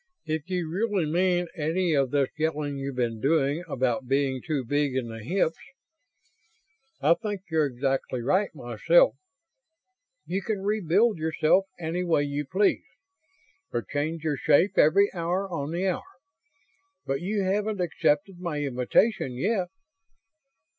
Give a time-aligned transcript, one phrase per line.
[0.25, 4.95] If you really mean any of this yelling you've been doing about being too big
[4.95, 5.59] in the hips
[7.01, 9.13] I think you're exactly right, myself
[10.25, 12.83] you can rebuild yourself any way you please.
[13.71, 16.01] Or change your shape every hour on the hour.
[17.05, 19.67] But you haven't accepted my invitation yet."